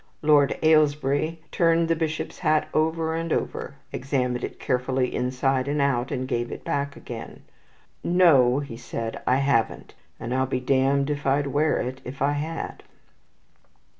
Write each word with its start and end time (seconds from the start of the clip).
Lord 0.23 0.57
Ailesbury 0.63 1.37
turned 1.51 1.87
the 1.87 1.95
bishop's 1.95 2.39
hat 2.39 2.67
over 2.73 3.13
and 3.13 3.31
over, 3.31 3.75
examined 3.93 4.43
it 4.43 4.59
carefully 4.59 5.13
inside 5.13 5.67
and 5.67 5.79
out, 5.79 6.09
and 6.09 6.27
gave 6.27 6.51
it 6.51 6.63
back 6.63 6.95
again. 6.97 7.43
"No," 8.03 8.61
he 8.61 8.77
said, 8.77 9.21
"I 9.27 9.35
haven't, 9.35 9.93
and 10.19 10.33
I'll 10.33 10.47
be 10.47 10.59
damned 10.59 11.11
if 11.11 11.27
I'd 11.27 11.45
wear 11.45 11.77
it, 11.77 12.01
if 12.03 12.19
I 12.19 12.31
had." 12.31 12.81